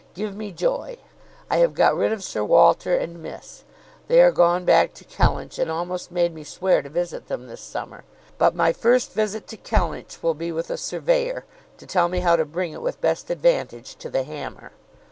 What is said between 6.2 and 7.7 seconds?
me swear to visit them this